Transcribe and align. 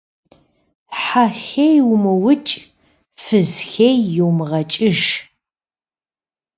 Хьэ 1.01 1.25
хей 1.43 1.77
умыукӏ, 1.93 2.51
фыз 3.21 3.51
хей 3.71 3.97
йумыгъэкӏыж. 4.15 4.99